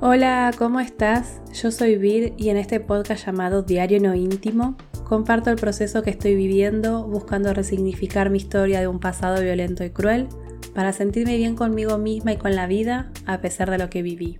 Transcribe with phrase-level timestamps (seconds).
[0.00, 1.40] Hola, ¿cómo estás?
[1.52, 6.10] Yo soy Vir y en este podcast llamado Diario No Íntimo comparto el proceso que
[6.10, 10.28] estoy viviendo buscando resignificar mi historia de un pasado violento y cruel
[10.72, 14.38] para sentirme bien conmigo misma y con la vida a pesar de lo que viví.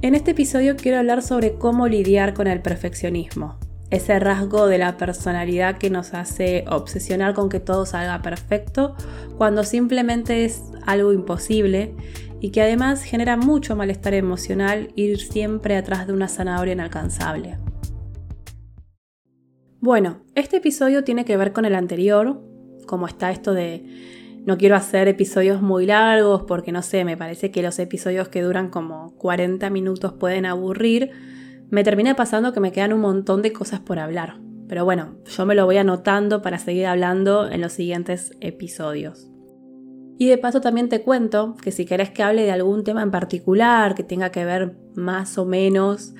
[0.00, 3.58] En este episodio quiero hablar sobre cómo lidiar con el perfeccionismo,
[3.90, 8.94] ese rasgo de la personalidad que nos hace obsesionar con que todo salga perfecto
[9.36, 11.96] cuando simplemente es algo imposible
[12.42, 17.56] y que además genera mucho malestar emocional ir siempre atrás de una zanahoria inalcanzable.
[19.80, 22.42] Bueno, este episodio tiene que ver con el anterior,
[22.84, 23.86] como está esto de
[24.44, 28.42] no quiero hacer episodios muy largos porque no sé, me parece que los episodios que
[28.42, 31.12] duran como 40 minutos pueden aburrir,
[31.70, 34.40] me termina pasando que me quedan un montón de cosas por hablar.
[34.66, 39.31] Pero bueno, yo me lo voy anotando para seguir hablando en los siguientes episodios.
[40.22, 43.10] Y de paso también te cuento que si querés que hable de algún tema en
[43.10, 46.14] particular que tenga que ver más o menos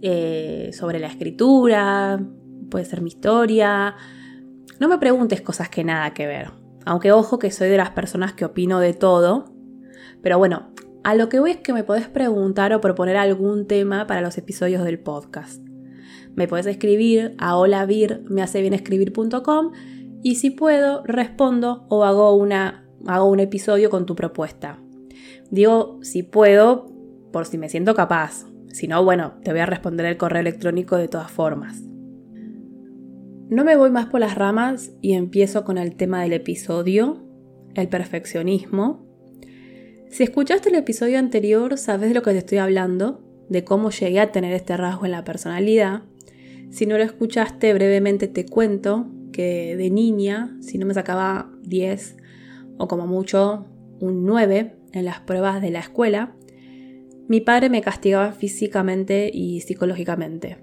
[0.00, 2.24] eh, sobre la escritura,
[2.70, 3.96] puede ser mi historia,
[4.78, 6.52] no me preguntes cosas que nada que ver.
[6.86, 9.52] Aunque ojo que soy de las personas que opino de todo.
[10.22, 10.68] Pero bueno,
[11.02, 14.38] a lo que voy es que me podés preguntar o proponer algún tema para los
[14.38, 15.60] episodios del podcast.
[16.36, 19.72] Me podés escribir a holavir.mehacebienescribir.com
[20.22, 24.78] y si puedo, respondo o hago una hago un episodio con tu propuesta.
[25.50, 26.86] Digo si puedo
[27.32, 28.46] por si me siento capaz.
[28.72, 31.82] Si no, bueno, te voy a responder el correo electrónico de todas formas.
[33.48, 37.24] No me voy más por las ramas y empiezo con el tema del episodio,
[37.74, 39.06] el perfeccionismo.
[40.10, 44.20] Si escuchaste el episodio anterior, sabes de lo que te estoy hablando, de cómo llegué
[44.20, 46.02] a tener este rasgo en la personalidad.
[46.70, 52.16] Si no lo escuchaste, brevemente te cuento que de niña, si no me sacaba 10
[52.78, 53.66] o como mucho
[54.00, 56.34] un 9 en las pruebas de la escuela,
[57.28, 60.58] mi padre me castigaba físicamente y psicológicamente.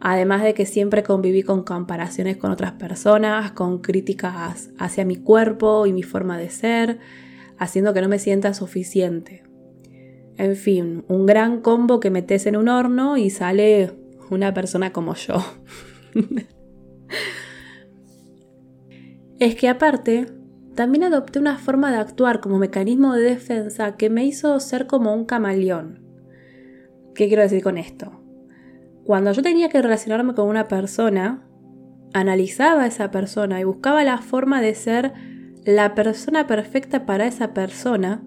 [0.00, 5.86] Además de que siempre conviví con comparaciones con otras personas, con críticas hacia mi cuerpo
[5.86, 6.98] y mi forma de ser,
[7.58, 9.42] haciendo que no me sienta suficiente.
[10.36, 13.92] En fin, un gran combo que metes en un horno y sale
[14.30, 15.36] una persona como yo.
[19.38, 20.26] es que aparte,
[20.76, 25.12] también adopté una forma de actuar como mecanismo de defensa que me hizo ser como
[25.14, 26.04] un camaleón.
[27.14, 28.22] ¿Qué quiero decir con esto?
[29.04, 31.48] Cuando yo tenía que relacionarme con una persona,
[32.12, 35.14] analizaba a esa persona y buscaba la forma de ser
[35.64, 38.22] la persona perfecta para esa persona,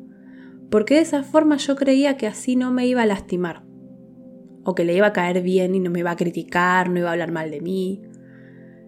[0.72, 3.64] porque de esa forma yo creía que así no me iba a lastimar,
[4.64, 7.10] o que le iba a caer bien y no me iba a criticar, no iba
[7.10, 8.02] a hablar mal de mí.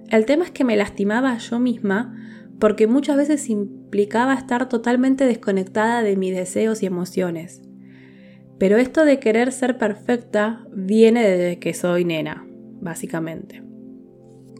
[0.10, 6.04] El tema es que me lastimaba yo misma porque muchas veces implicaba estar totalmente desconectada
[6.04, 7.64] de mis deseos y emociones.
[8.60, 12.46] Pero esto de querer ser perfecta viene desde que soy nena,
[12.80, 13.64] básicamente.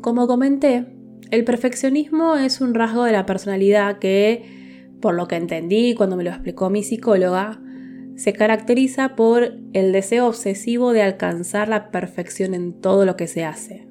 [0.02, 0.88] Como comenté,
[1.30, 6.24] el perfeccionismo es un rasgo de la personalidad que, por lo que entendí cuando me
[6.24, 7.62] lo explicó mi psicóloga,
[8.16, 13.46] se caracteriza por el deseo obsesivo de alcanzar la perfección en todo lo que se
[13.46, 13.91] hace.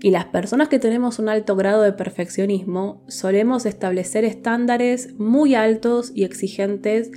[0.00, 6.12] Y las personas que tenemos un alto grado de perfeccionismo solemos establecer estándares muy altos
[6.14, 7.10] y exigentes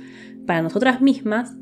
[0.46, 1.54] para nosotras mismas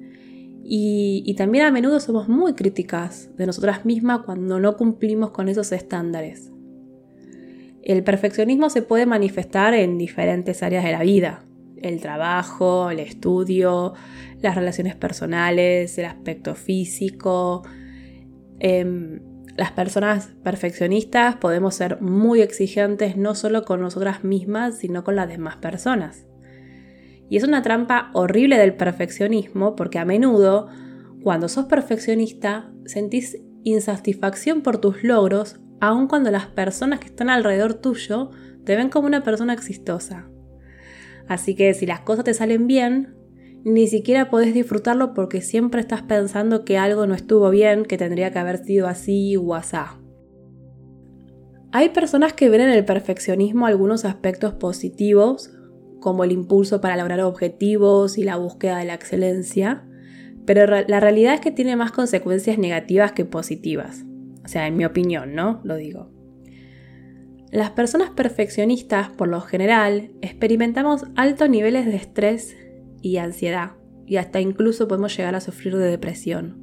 [0.62, 5.72] y, también a menudo somos muy críticas de nosotras mismas cuando no cumplimos con esos
[5.72, 6.52] estándares.
[7.82, 11.44] El perfeccionismo se puede manifestar en diferentes áreas de la vida.
[11.76, 13.94] El trabajo, el estudio,
[14.42, 17.62] las relaciones personales, el aspecto físico.
[18.60, 19.20] Eh,
[19.56, 25.28] las personas perfeccionistas podemos ser muy exigentes no solo con nosotras mismas, sino con las
[25.28, 26.26] demás personas.
[27.28, 30.68] Y es una trampa horrible del perfeccionismo porque a menudo,
[31.22, 37.74] cuando sos perfeccionista, sentís insatisfacción por tus logros, aun cuando las personas que están alrededor
[37.74, 38.30] tuyo
[38.64, 40.28] te ven como una persona exitosa.
[41.28, 43.14] Así que si las cosas te salen bien,
[43.64, 48.30] ni siquiera podés disfrutarlo porque siempre estás pensando que algo no estuvo bien, que tendría
[48.30, 49.98] que haber sido así o asá.
[51.72, 55.52] Hay personas que ven en el perfeccionismo algunos aspectos positivos,
[56.00, 59.86] como el impulso para lograr objetivos y la búsqueda de la excelencia,
[60.46, 64.04] pero la realidad es que tiene más consecuencias negativas que positivas.
[64.44, 65.60] O sea, en mi opinión, ¿no?
[65.62, 66.10] Lo digo.
[67.52, 72.56] Las personas perfeccionistas, por lo general, experimentamos altos niveles de estrés
[73.02, 73.72] y ansiedad,
[74.06, 76.58] y hasta incluso podemos llegar a sufrir de depresión.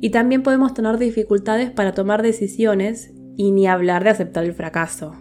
[0.00, 5.12] Y también podemos tener dificultades para tomar decisiones y ni hablar de aceptar el fracaso.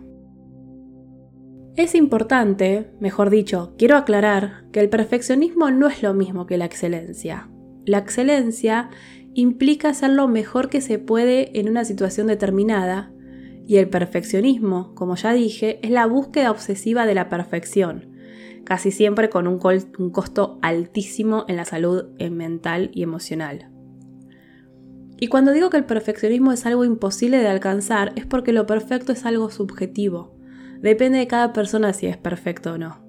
[1.76, 6.66] Es importante, mejor dicho, quiero aclarar que el perfeccionismo no es lo mismo que la
[6.66, 7.50] excelencia.
[7.86, 8.90] La excelencia
[9.34, 13.12] implica hacer lo mejor que se puede en una situación determinada
[13.66, 18.13] y el perfeccionismo, como ya dije, es la búsqueda obsesiva de la perfección,
[18.64, 23.70] casi siempre con un, costo altísimo en la salud mental y emocional.
[25.20, 29.12] Y cuando digo que el perfeccionismo es algo imposible de alcanzar, es porque lo perfecto
[29.12, 30.36] es algo subjetivo.
[30.82, 33.04] Depende de cada persona si es perfecto o no.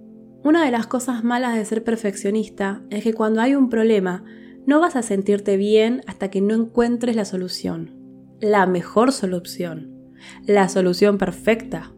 [0.45, 4.25] Una de las cosas malas de ser perfeccionista es que cuando hay un problema,
[4.67, 7.97] no vas a sentirte bien hasta que no encuentres la solución.
[8.41, 10.13] La mejor solución.
[10.47, 11.93] La solución perfecta.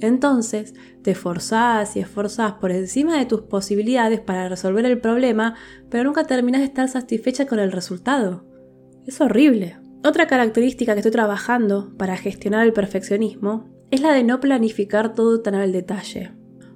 [0.00, 5.54] Entonces, te esforzás y esforzás por encima de tus posibilidades para resolver el problema,
[5.88, 8.44] pero nunca terminas de estar satisfecha con el resultado.
[9.06, 9.78] Es horrible.
[10.04, 15.40] Otra característica que estoy trabajando para gestionar el perfeccionismo es la de no planificar todo
[15.40, 16.32] tan al detalle.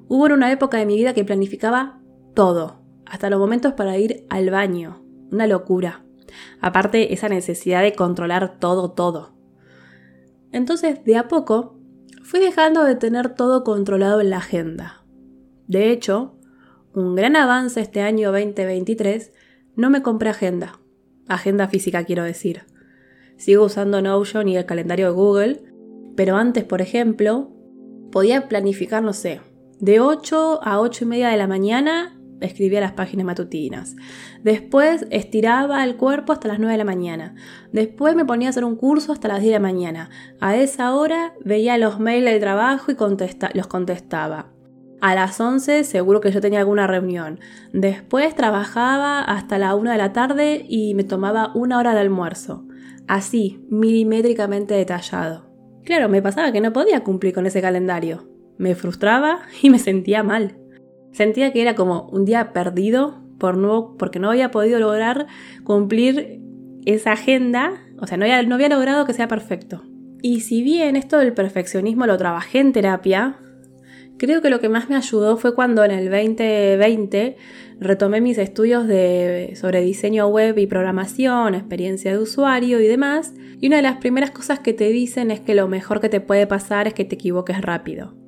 [0.09, 2.01] Hubo una época de mi vida que planificaba
[2.35, 5.05] todo, hasta los momentos para ir al baño.
[5.31, 6.05] Una locura.
[6.61, 9.35] Aparte, esa necesidad de controlar todo, todo.
[10.53, 11.80] Entonces, de a poco,
[12.31, 15.03] fui dejando de tener todo controlado en la agenda.
[15.67, 16.39] De hecho,
[16.95, 19.33] un gran avance este año 2023,
[19.75, 20.79] no me compré agenda.
[21.27, 22.67] Agenda física quiero decir.
[23.37, 25.63] Sigo usando Notion y el calendario de Google,
[26.15, 27.51] pero antes, por ejemplo,
[28.13, 29.41] podía planificar, no sé,
[29.81, 33.97] de 8 a 8 y media de la mañana escribía las páginas matutinas.
[34.43, 37.35] Después estiraba el cuerpo hasta las 9 de la mañana.
[37.73, 40.11] Después me ponía a hacer un curso hasta las 10 de la mañana.
[40.41, 42.97] A esa hora veía los mails del trabajo y
[43.55, 44.53] los contestaba.
[45.01, 47.41] A las 11 seguro que yo tenía alguna reunión.
[47.73, 52.67] Después trabajaba hasta la 1 de la tarde y me tomaba una hora de almuerzo.
[53.09, 55.51] Así, milimétricamente detallado.
[55.85, 58.29] Claro, me pasaba que no podía cumplir con ese calendario.
[58.59, 60.60] Me frustraba y me sentía mal.
[61.13, 65.27] Sentía que era como un día perdido por no, porque no había podido lograr
[65.65, 66.41] cumplir
[66.85, 69.83] esa agenda, o sea, no había, no había logrado que sea perfecto.
[70.23, 73.39] Y si bien esto del perfeccionismo lo trabajé en terapia,
[74.19, 77.37] creo que lo que más me ayudó fue cuando en el 2020
[77.81, 83.69] retomé mis estudios de, sobre diseño web y programación, experiencia de usuario y demás, y
[83.69, 86.47] una de las primeras cosas que te dicen es que lo mejor que te puede
[86.47, 88.20] pasar es que te equivoques rápido.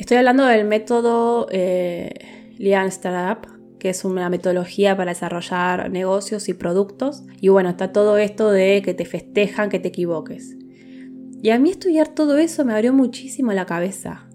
[0.00, 3.46] Estoy hablando del método eh, Lean Startup,
[3.78, 7.24] que es una metodología para desarrollar negocios y productos.
[7.38, 10.56] Y bueno, está todo esto de que te festejan que te equivoques.
[11.42, 14.26] Y a mí estudiar todo eso me abrió muchísimo la cabeza.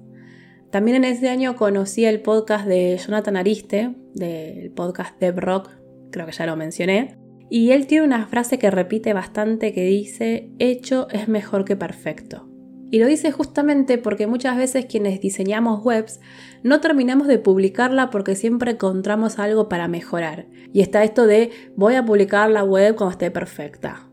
[0.70, 5.72] También en ese año conocí el podcast de Jonathan Ariste, del podcast Dev Rock,
[6.12, 7.18] creo que ya lo mencioné.
[7.50, 12.55] Y él tiene una frase que repite bastante que dice, hecho es mejor que perfecto.
[12.92, 16.20] Y lo dice justamente porque muchas veces quienes diseñamos webs
[16.64, 20.48] no terminamos de publicarla porque siempre encontramos algo para mejorar.
[20.72, 24.10] Y está esto de voy a publicar la web cuando esté perfecta.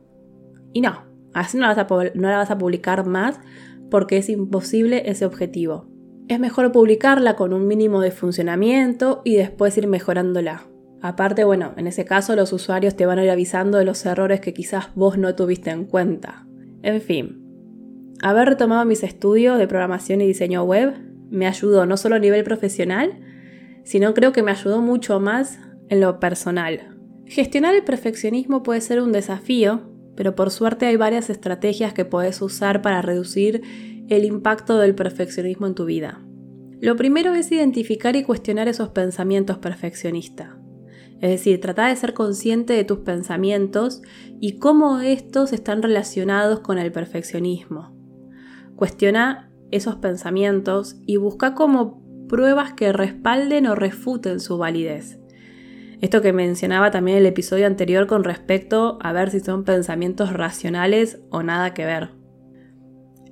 [0.73, 1.05] Y no,
[1.35, 3.39] así no la vas a, no la vas a publicar más
[3.91, 5.87] porque es imposible ese objetivo.
[6.29, 10.67] Es mejor publicarla con un mínimo de funcionamiento y después ir mejorándola.
[11.03, 14.41] Aparte, bueno, en ese caso los usuarios te van a ir avisando de los errores
[14.41, 16.47] que quizás vos no tuviste en cuenta.
[16.83, 17.42] En fin,
[18.23, 20.95] Haber retomado mis estudios de programación y diseño web
[21.29, 23.19] me ayudó no solo a nivel profesional,
[23.83, 25.59] sino creo que me ayudó mucho más
[25.89, 26.97] en lo personal.
[27.27, 32.41] Gestionar el perfeccionismo puede ser un desafío, pero por suerte hay varias estrategias que puedes
[32.43, 33.63] usar para reducir
[34.09, 36.25] el impacto del perfeccionismo en tu vida.
[36.81, 40.51] Lo primero es identificar y cuestionar esos pensamientos perfeccionistas.
[41.21, 44.01] Es decir, trata de ser consciente de tus pensamientos
[44.41, 47.92] y cómo estos están relacionados con el perfeccionismo.
[48.77, 55.19] Cuestiona esos pensamientos y busca como pruebas que respalden o refuten su validez.
[56.01, 61.21] Esto que mencionaba también el episodio anterior con respecto a ver si son pensamientos racionales
[61.31, 62.11] o nada que ver.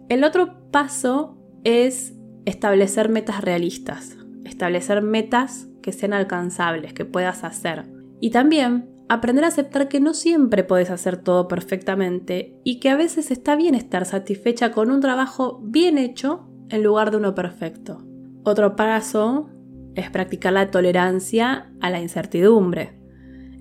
[0.09, 7.85] El otro paso es establecer metas realistas, establecer metas que sean alcanzables, que puedas hacer.
[8.21, 12.97] Y también aprender a aceptar que no siempre puedes hacer todo perfectamente y que a
[12.97, 18.07] veces está bien estar satisfecha con un trabajo bien hecho en lugar de uno perfecto.
[18.45, 19.51] Otro paso
[19.97, 23.01] es practicar la tolerancia a la incertidumbre.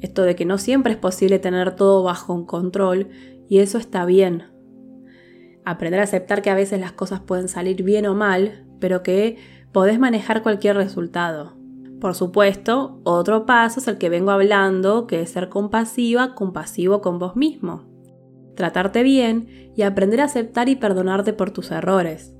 [0.01, 3.08] Esto de que no siempre es posible tener todo bajo un control
[3.50, 4.44] y eso está bien.
[5.65, 9.38] Aprender a aceptar que a veces las cosas pueden salir bien o mal, pero que
[9.72, 11.59] podés manejar cualquier resultado.
[12.00, 17.20] Por supuesto, otro paso es el que vengo hablando, que es ser compasiva, compasivo con
[17.20, 17.84] vos mismo.
[18.56, 22.36] Tratarte bien y aprender a aceptar y perdonarte por tus errores.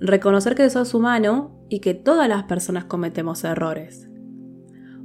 [0.00, 4.08] reconocer que sos humano y que todas las personas cometemos errores.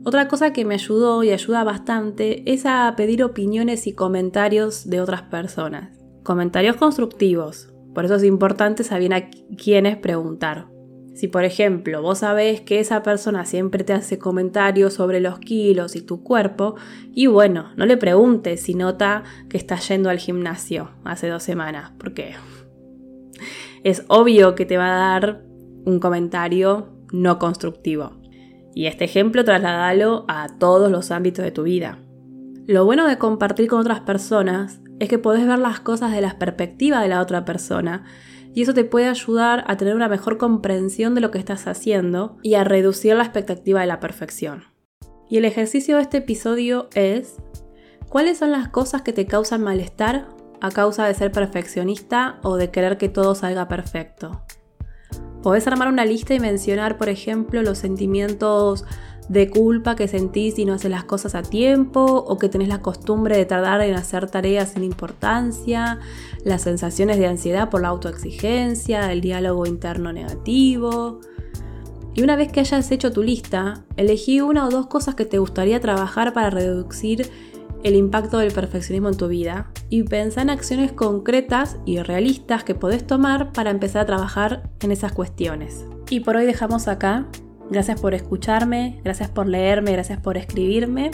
[0.03, 4.99] Otra cosa que me ayudó y ayuda bastante es a pedir opiniones y comentarios de
[4.99, 5.95] otras personas.
[6.23, 7.71] Comentarios constructivos.
[7.93, 10.67] Por eso es importante saber a quiénes preguntar.
[11.17, 15.95] Si por ejemplo vos sabés que esa persona siempre te hace comentarios sobre los kilos
[15.95, 16.75] y tu cuerpo,
[17.11, 21.91] y bueno, no le preguntes si nota que estás yendo al gimnasio hace dos semanas,
[21.97, 22.35] porque
[23.83, 25.41] es obvio que te va a dar
[25.85, 28.21] un comentario no constructivo.
[28.75, 31.97] Y este ejemplo trasladalo a todos los ámbitos de tu vida.
[32.67, 36.37] Lo bueno de compartir con otras personas es que podés ver las cosas de la
[36.37, 38.03] perspectiva de la otra persona
[38.57, 42.39] y eso te puede ayudar a tener una mejor comprensión de lo que estás haciendo
[42.41, 44.63] y a reducir la expectativa de la perfección.
[45.29, 47.35] Y el ejercicio de este episodio es,
[48.09, 52.71] ¿cuáles son las cosas que te causan malestar a causa de ser perfeccionista o de
[52.71, 54.41] querer que todo salga perfecto?
[55.43, 58.85] Podés armar una lista y mencionar, por ejemplo, los sentimientos
[59.29, 62.81] de culpa que sentís si no haces las cosas a tiempo o que tenés la
[62.81, 65.99] costumbre de tardar en hacer tareas sin importancia,
[66.43, 71.19] las sensaciones de ansiedad por la autoexigencia, el diálogo interno negativo.
[72.13, 75.37] Y una vez que hayas hecho tu lista, elegí una o dos cosas que te
[75.37, 77.29] gustaría trabajar para reducir
[77.83, 82.75] el impacto del perfeccionismo en tu vida y pensá en acciones concretas y realistas que
[82.75, 85.85] podés tomar para empezar a trabajar en esas cuestiones.
[86.09, 87.27] Y por hoy dejamos acá.
[87.69, 91.11] Gracias por escucharme, gracias por leerme, gracias por escribirme.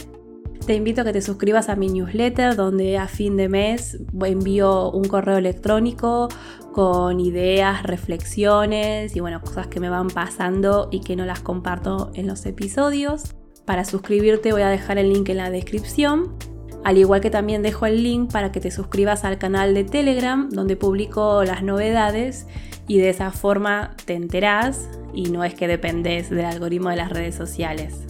[0.66, 4.92] Te invito a que te suscribas a mi newsletter donde a fin de mes envío
[4.92, 6.30] un correo electrónico
[6.72, 12.12] con ideas, reflexiones y bueno, cosas que me van pasando y que no las comparto
[12.14, 13.36] en los episodios.
[13.66, 16.36] Para suscribirte voy a dejar el link en la descripción
[16.84, 20.50] al igual que también dejo el link para que te suscribas al canal de Telegram
[20.50, 22.46] donde publico las novedades
[22.88, 27.12] y de esa forma te enterás y no es que dependes del algoritmo de las
[27.12, 28.08] redes sociales.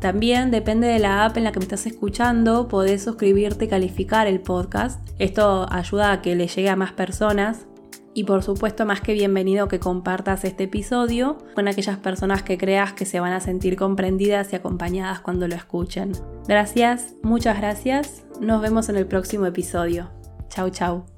[0.00, 4.26] También depende de la app en la que me estás escuchando, podés suscribirte y calificar
[4.26, 5.00] el podcast.
[5.18, 7.66] Esto ayuda a que le llegue a más personas
[8.14, 12.92] y por supuesto, más que bienvenido que compartas este episodio con aquellas personas que creas
[12.92, 16.12] que se van a sentir comprendidas y acompañadas cuando lo escuchen.
[16.46, 18.24] Gracias, muchas gracias.
[18.40, 20.10] Nos vemos en el próximo episodio.
[20.48, 21.13] Chau, chau.